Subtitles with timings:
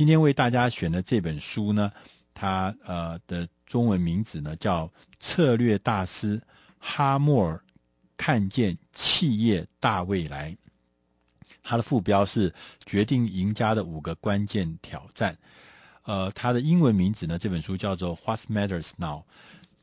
[0.00, 1.92] 今天为大家选的这本书呢，
[2.32, 4.86] 它呃的中文名字呢叫
[5.18, 6.40] 《策略大师
[6.78, 7.62] 哈默尔
[8.16, 10.52] 看见企业大未来》，
[11.62, 12.50] 它的副标是
[12.86, 15.36] “决定赢家的五个关键挑战”。
[16.04, 19.18] 呃，它的英文名字呢，这本书叫做《What Matters Now》。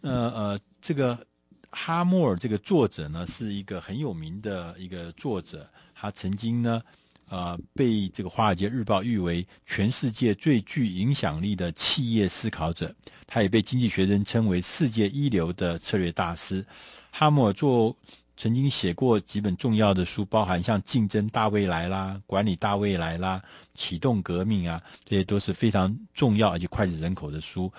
[0.01, 1.27] 呃呃，这个
[1.69, 6.81] 哈默尔这个作者呢，是一个很有名的一个作者，他曾经呢。
[7.29, 12.95] 呃，被这个《华尔街日报》誉为全世界最具影响力的企业思考者，
[13.25, 16.65] 他也被《经济学人》称为世界一流的策略大师。
[17.11, 17.93] 哈默尔做
[18.37, 23.41] 曾经写过几本重要的书，包含像《竞争大未来》啦，《管理大未来》啦，
[23.73, 27.69] 《启动革命》啊，这些都是非常重要而且脍炙人口的书。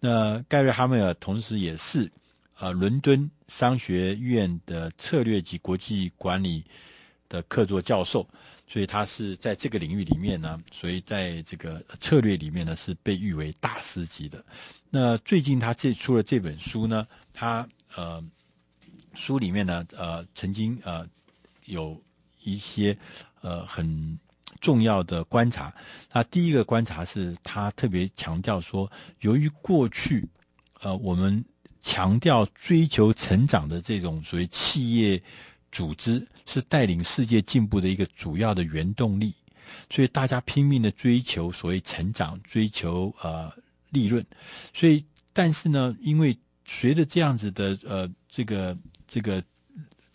[0.00, 2.10] 那盖瑞·哈默尔同时也是
[2.58, 6.64] 呃伦敦商学院的策略及国际管理
[7.28, 8.26] 的客座教授。
[8.70, 14.44] 所以他是在这个领域里面呢，所以在这个策略里面呢是被誉为大师级的。
[14.90, 18.22] 那最近他这出了这本书呢，他呃
[19.14, 21.08] 书里面呢呃曾经呃
[21.64, 21.98] 有
[22.42, 22.94] 一些
[23.40, 24.18] 呃很
[24.60, 25.74] 重要的观察。
[26.12, 30.28] 那第一个观察是他特别强调说，由于过去
[30.80, 31.42] 呃我们
[31.80, 35.22] 强调追求成长的这种所谓企业。
[35.70, 39.34] 组织是带领世界进步的一个主要的原动力，
[39.90, 43.52] 所以大家拼命的追求所谓成长，追求呃
[43.90, 44.24] 利润。
[44.74, 49.42] 所以，但是呢，因为随着这样子的呃这个这个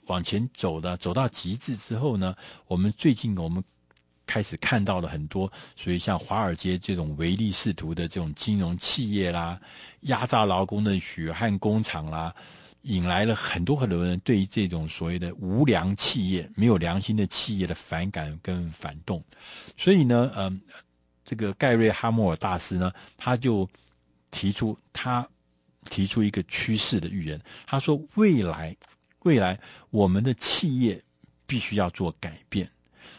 [0.07, 2.35] 往前走的走到极致之后呢，
[2.67, 3.63] 我们最近我们
[4.25, 9.59] 开始看到了很多，所以像华尔街这种唯利是图的这种金融企业啦，
[10.01, 12.33] 压榨劳工的血汗工厂啦。
[12.83, 19.23] 引来了很多很多人对于这种所谓的无良企业、没有良心的企业的反感跟反动，
[19.77, 20.51] 所以呢，呃，
[21.23, 23.69] 这个盖瑞·哈默尔大师呢，他就
[24.31, 25.25] 提出他
[25.89, 28.75] 提出一个趋势的预言，他说未来
[29.19, 29.57] 未来
[29.89, 31.01] 我们的企业
[31.45, 32.69] 必须要做改变，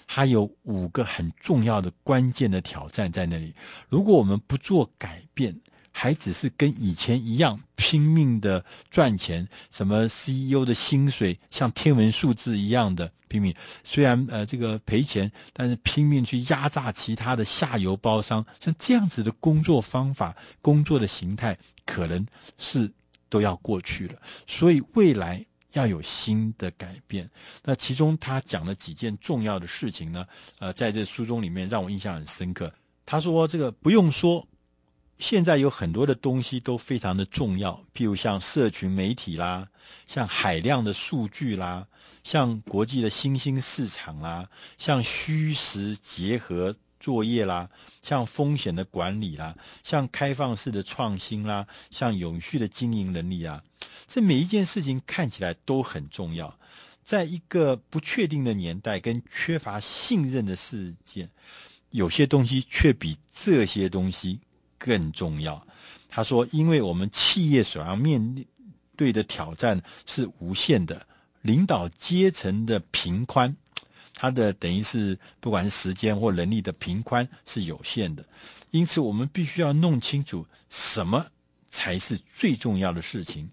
[0.07, 3.55] 他有五个很重要的关键的挑战在那里，
[3.89, 5.59] 如果我们不做改变，
[5.97, 21.56] 还只是跟以前一样拼命的赚钱，什么 CEO 的薪水像天文数字一样的拼命，虽然呃这个赔钱，但是拼命去压榨其他的下游包商，像这样子的工作方法、工作的形态，
[21.87, 22.26] 可能
[22.59, 22.93] 是
[23.28, 24.21] 都要过去了。
[24.49, 27.31] 所以未来要有新的改变。
[27.62, 30.26] 那其中他讲了几件重要的事情呢？
[30.59, 32.71] 呃，在这书中里面让我印象很深刻。
[33.06, 34.44] 他说这个不用说。
[35.17, 39.69] 现在有很多的东西都非常的重要，譬如像社群媒体啦，
[40.07, 41.87] 像海量的数据啦，
[42.25, 47.71] 像国际的新兴市场啦，像虚实结合作业啦，
[48.03, 53.63] 像风险的管理啦，像开放式的创新啦，像永续的经营能力啊，
[54.07, 56.59] 这每一件事情看起来都很重要。
[57.05, 61.29] 在一个不确定的年代跟缺乏信任的世界，
[61.91, 64.41] 有些东西却比这些东西。
[64.84, 65.67] 更重要，
[66.11, 68.45] 他说，因为我们企业所要面
[68.95, 71.06] 对的挑战是无限的，
[71.41, 73.56] 领导阶层的平宽，
[74.12, 78.23] 他的等于是不管是时间或能力的平宽是有限的，
[78.73, 81.28] 因此我们必须要弄清楚什么
[81.71, 83.49] 才是最重要的事情，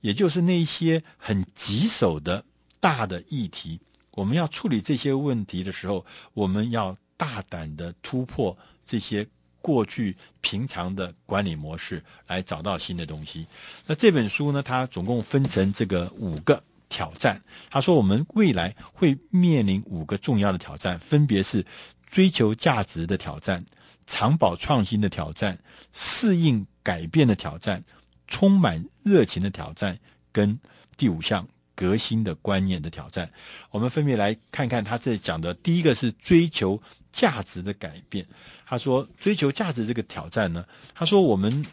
[0.00, 2.44] 也就是那些很棘手的
[2.78, 3.80] 大的议题，
[4.12, 8.56] 我们要处理这些问题的时候，我们要大胆的突破
[8.86, 9.26] 这些。
[9.60, 13.46] 过去平常的管理模式来找到新的东西。
[13.86, 17.42] 那这本书呢，它总共分成这个五个挑战。
[17.70, 21.66] 他说，我们未来会面临五个重要的挑战，分别是
[22.06, 23.64] 追求价值的挑战、
[24.06, 25.58] 长保创新的挑战、
[25.92, 27.84] 适应改变的挑战、
[28.26, 29.98] 充满热情的挑战，
[30.32, 30.58] 跟
[30.96, 33.30] 第五项革新的观念的挑战。
[33.70, 36.80] 我们分别来看看他这讲的第一个是追求。
[37.10, 38.26] 价值的改变，
[38.66, 41.64] 他说追求价值这个挑战呢，他说我们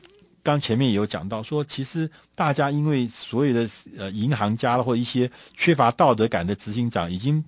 [0.41, 7.43] 刚前面也有讲到说，其实大家因为所有的呃银行家或一些缺乏道德感的执行长，已经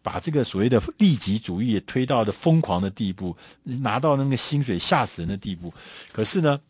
[0.00, 5.74] 把这个所谓的利己主义也推到了疯狂的地步，拿到那个薪水吓死人的地步。
[6.12, 6.60] 可是呢，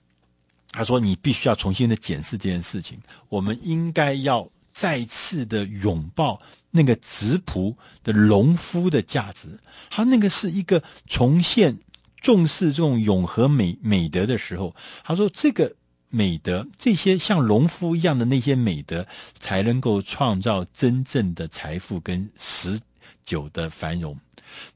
[0.71, 2.99] 他说你必须要重新的检视这件事情，
[3.29, 6.43] 我们应该要再次的拥抱。
[6.73, 7.75] 那个质朴
[8.05, 9.59] 的农夫的价值，
[9.89, 11.79] 他那个是一个重现
[12.21, 15.75] 重视这种永和美美德的时候，他说这个
[16.11, 19.07] 美德，这些像农夫一样的那些美德，
[19.39, 22.79] 才能够创造真正的财富跟持
[23.25, 24.19] 久的繁荣。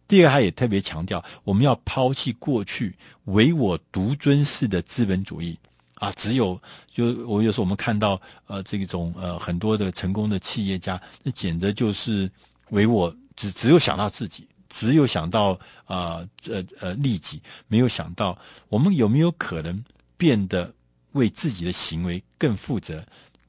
[0.09, 5.59] 第二个，他也特别强调，我们要抛弃过去唯我独尊式的资本主义
[6.01, 6.61] 啊，只有
[6.91, 12.29] 就我有时候我们看到呃这种呃很多的成功的企业家，那简直就是
[12.71, 15.53] 唯我只只有想到自己，只有想到
[15.85, 18.37] 啊呃呃利己，没有想到
[18.71, 19.85] 我们有没有可能
[20.17, 20.73] 变得
[21.13, 23.05] 为自己的行为更负责，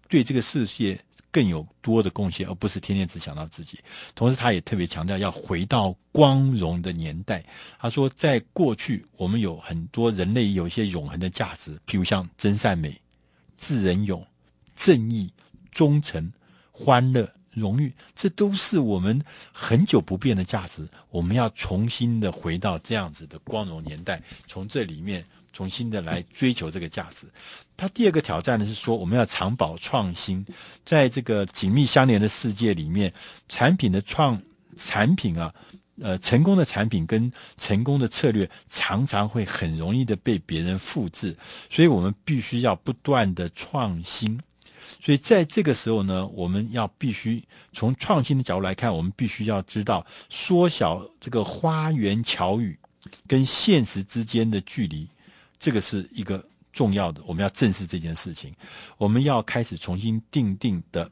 [0.09, 0.99] 对这个世界。
[1.31, 3.79] 更有多的贡献，而不是天天只想到自己。
[4.13, 7.43] 同时，他也特别强调要回到光荣的年代。
[7.79, 12.99] 他说，在过去，我们有很多人类有一些永恒的价值，譬如像真善美、
[13.57, 14.25] 智仁勇、
[14.75, 15.31] 正义、
[15.71, 16.31] 忠诚、
[16.71, 19.21] 欢乐、荣誉，这都是我们
[19.53, 20.87] 很久不变的价值。
[21.09, 25.25] 我们要重新的回到这样子的光荣年代，从这里面。
[25.53, 27.27] 重新的来追求这个价值。
[27.75, 30.45] 他第二个挑战呢是说，我们要长保创新，
[30.85, 33.11] 在这个紧密相连的世界里面，
[33.49, 34.39] 产品的创
[34.77, 35.53] 产品啊，
[35.99, 41.35] 呃，成功的产品跟成功的策略常常会很容易的被别人复制，
[41.69, 44.39] 所以我们必须要不断的创新。
[45.03, 47.43] 所以在这个时候呢，我们要必须
[47.73, 52.77] 从创新的角度来看，我们必须要知道缩小这个花言巧语
[53.25, 55.07] 跟现实之间的距离。
[55.61, 56.43] 这个是一个
[56.73, 58.51] 重要的，我们要正视这件事情。
[58.97, 61.07] 我们要开始重新定定的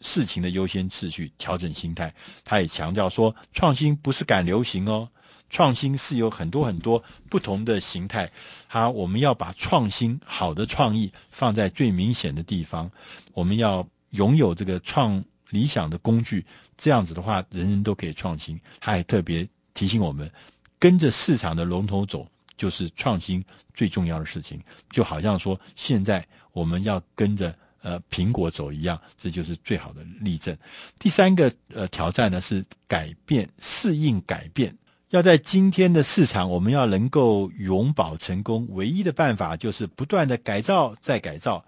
[0.00, 2.14] 事情的优先次序，调整心态。
[2.42, 5.06] 他也强调说，创新不是赶流行哦，
[5.50, 8.32] 创新是有很多很多不同的形态。
[8.68, 12.90] 好，我们要把创新好的创意放在最明显的地方。
[13.34, 16.46] 我们要拥有这个创理想的工具，
[16.78, 18.58] 这样子的话，人人都可以创新。
[18.80, 20.32] 他还特别提醒我们，
[20.78, 22.26] 跟着市场的龙头走。
[22.60, 23.42] 就是创新
[23.72, 26.22] 最重要的事情，就好像说现在
[26.52, 30.54] 我们要跟着呃苹果走一样，这就是最好的例证。
[30.98, 34.76] 第三个呃挑战呢是改变，适应改变。
[35.08, 41.64] 要在今天的市场，我们要能够永保成功，唯一的办法就是不断的改造再改造。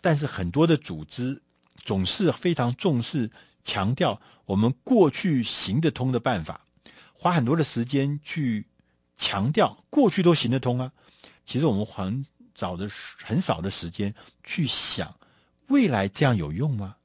[0.00, 1.40] 但是很多的组织
[1.84, 3.30] 总是非常重视
[3.62, 6.66] 强调我们过去行得通的办法，
[7.12, 8.66] 花很多的时间去。
[9.16, 10.92] 强调过去都行得通啊，
[11.44, 12.24] 其实我们很
[12.54, 12.88] 早的
[13.24, 14.14] 很少的时间
[14.44, 15.14] 去想
[15.68, 16.96] 未来这样有用吗？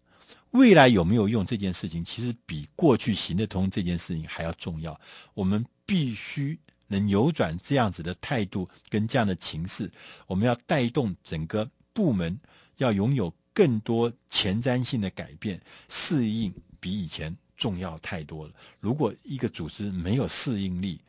[0.51, 4.99] 未来有没有用这件事情，其实比过去行得通这件事情还要重要。
[5.33, 6.57] 我们必须
[6.87, 9.91] 能扭转这样子的态度跟这样的情势，
[10.25, 12.39] 我们要带动整个部门
[12.77, 18.53] 要拥有更多前瞻性的改变，适应比以前重要太多了。
[18.79, 20.99] 如果一个组织没有适应力，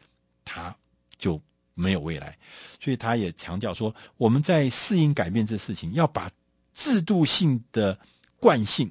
[0.45, 0.77] 它
[1.19, 1.41] 就
[1.75, 2.37] 没有未来，
[2.81, 6.31] 所以他也强调说，我们在适应改变这事情，要把
[6.75, 7.99] 制度性的
[8.41, 8.91] 惯性、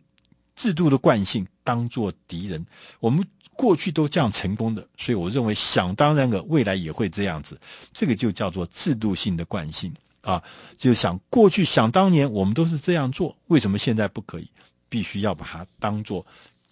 [0.56, 2.65] 制度的惯性当做敌人。
[3.00, 3.25] 我们
[3.56, 7.59] 过去都这样成功的，所以我认为想当然的未来也会这样子。
[7.94, 10.41] 这个就叫做制度性的惯性啊，
[10.77, 14.50] 就想过去想当年我们都是这样做，为什么现在不可以？
[14.89, 16.25] 必须要把它当做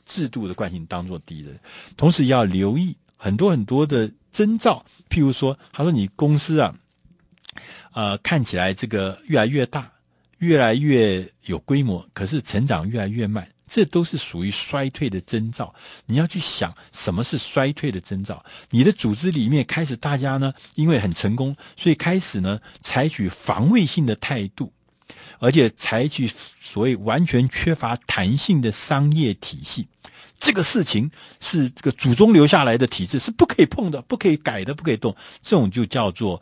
[0.05, 1.59] 制度的惯性当做敌人，
[1.97, 4.09] 同时要留意很多很多的。
[4.35, 6.75] 征兆，譬如说，他说你公司啊，
[7.93, 9.89] 呃，看起来这个越来越大，
[10.39, 15.73] 越来越有规模，可是成长越来越慢，这都是属于衰退的征兆。
[16.05, 18.43] 你要去想什么是衰退的征兆？
[18.71, 24.73] 你的组织里面开始大家呢，因为很成功，所以开始呢采取防卫性的态度，
[25.39, 26.31] 而且采取
[26.61, 29.87] 所谓完全缺乏弹性的商业体系。
[30.39, 31.09] 这个事情
[31.39, 35.15] 是这个祖宗留下来的体制，是不可以碰的，不可以改的，不可以动。
[35.41, 36.41] 这种就叫做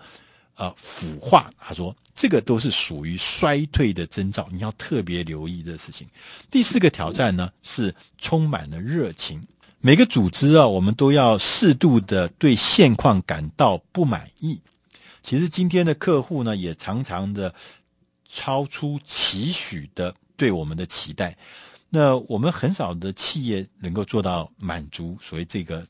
[0.56, 1.52] 呃腐化。
[1.60, 6.08] 他说，这个都是属于衰退的征兆，你要特别留意的事情。
[6.50, 9.46] 第四个挑战呢，是充满了热情。
[9.80, 14.60] 每个组织啊，我们都要适度的对现况感到不满意。
[15.22, 17.54] 其实今天的客户呢，也常常的
[18.36, 21.38] 超出期许的对我们的期待。
[21.90, 25.88] 那我们很少的企业能够做到满足所谓这个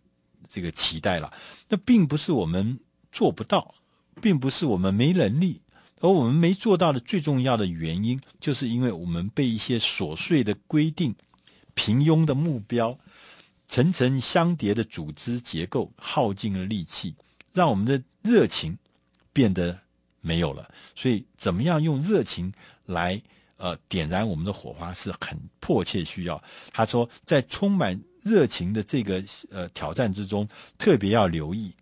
[0.50, 1.32] 这个期待了。
[1.70, 2.78] 那并不是我们
[3.10, 3.74] 做不到，
[4.22, 5.62] 并不是我们没能力，
[6.02, 11.16] 而我们没做到的最重要的原因，就是因为我们被一些琐碎的规定、
[11.74, 13.00] 平庸的目标、
[13.66, 17.16] 层层相叠的组织结构耗尽了力气，
[17.54, 18.78] 让我们的热情
[19.32, 19.80] 变得
[20.24, 20.68] 没有了。
[20.96, 22.52] 所以，怎么样用热情
[22.88, 23.22] 来？
[23.58, 26.44] 呃，点燃我们的火花是很迫切需要。
[26.74, 30.46] 他说，在充满热情的这个呃挑战之中，
[30.78, 31.74] 特别要留意，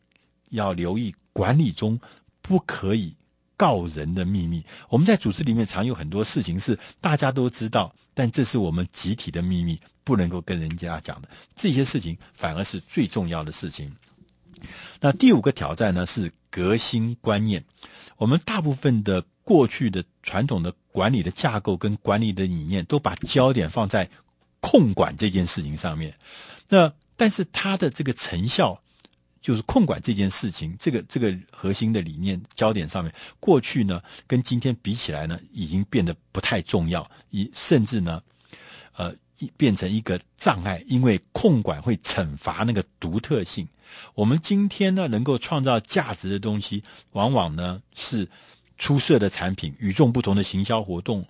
[0.50, 2.00] 要留意管理中
[2.40, 3.16] 不可以
[3.58, 4.64] 告人的秘密。
[4.90, 11.30] 我们在组织里面常有很多事情是大家都知道，但这是我们集体的秘密，不能够跟人家讲的。
[11.56, 13.92] 这些事情反而是最重要的事情。
[15.00, 17.64] 那第五个挑战呢，是革新观念。
[18.18, 24.10] 我们大部分的过去的传统的管理的架构跟管理的理念，都把焦点放在
[24.60, 26.16] 控管这件事情上面。
[26.70, 28.82] 那但是它的这个成效。
[29.42, 38.22] 就是控管这件事情，这个这个核心的理念焦点上面，过去呢跟今天比起来呢，已经变得不太重要，一甚至呢，
[38.96, 39.16] 呃，
[39.56, 43.68] 变成一个障碍，因为控管会惩罚那个独特性。
[44.16, 48.28] 我们今天呢，能够创造价值的东西，往往呢是。
[48.78, 51.24] 出色的产品、与众不同的行销活动、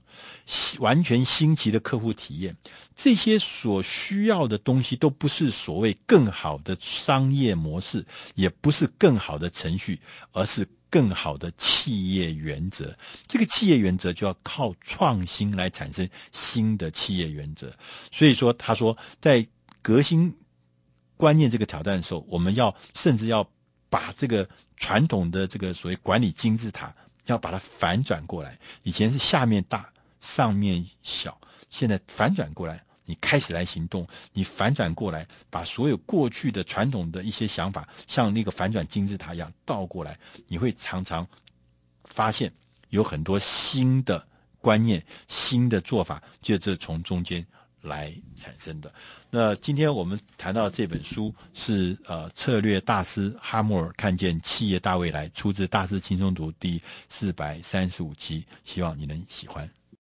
[0.79, 2.55] 完全新奇的客户体验，
[2.95, 9.99] 这些所需要的东西都不是所谓更好的商业模式，也不是更好的程序，
[10.31, 12.95] 而是更好的企业原则。
[13.25, 17.73] 这个企业原则就要靠创新来产生新的企业原则。
[18.11, 19.43] 所以说，他说，在
[19.81, 20.31] 革新
[21.17, 23.49] 观念这个挑战的时候，我们要甚至要
[23.89, 26.93] 把这个传统的这个所谓管理金字塔。
[27.27, 41.27] 要把它反转过来，以前是下面大，上面小，现在反转过来，你开始来行动，你反转过来，把所有过去的传统的一些想法，像那个反转金字塔一样倒过来，你会常常
[42.05, 42.49] 发现
[42.87, 44.25] 有很多新的
[44.61, 47.45] 观念、新的做法，就这从中间。
[47.83, 48.93] 来产生的。
[49.31, 59.67] 那今天我们谈到这本书是呃策略大师哈默尔看见企业大未来，出自《大师轻松读》第四百三十五期，希望你能喜欢。